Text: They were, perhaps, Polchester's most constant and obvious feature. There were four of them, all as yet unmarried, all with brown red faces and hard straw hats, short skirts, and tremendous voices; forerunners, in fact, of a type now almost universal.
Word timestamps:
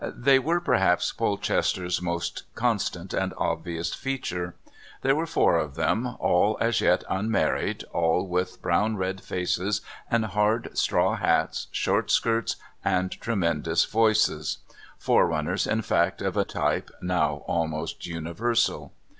They 0.15 0.39
were, 0.39 0.59
perhaps, 0.59 1.11
Polchester's 1.11 2.01
most 2.01 2.41
constant 2.55 3.13
and 3.13 3.35
obvious 3.37 3.93
feature. 3.93 4.55
There 5.03 5.15
were 5.15 5.27
four 5.27 5.59
of 5.59 5.75
them, 5.75 6.15
all 6.19 6.57
as 6.59 6.81
yet 6.81 7.03
unmarried, 7.07 7.83
all 7.93 8.25
with 8.27 8.63
brown 8.63 8.97
red 8.97 9.21
faces 9.21 9.81
and 10.09 10.25
hard 10.25 10.75
straw 10.75 11.17
hats, 11.17 11.67
short 11.71 12.09
skirts, 12.09 12.55
and 12.83 13.11
tremendous 13.11 13.85
voices; 13.85 14.57
forerunners, 14.97 15.67
in 15.67 15.83
fact, 15.83 16.19
of 16.23 16.35
a 16.35 16.45
type 16.45 16.89
now 17.03 17.43
almost 17.45 18.07
universal. 18.07 18.93